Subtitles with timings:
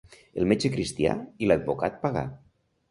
[0.43, 1.13] El metge cristià
[1.45, 2.27] i l'advocat pagà.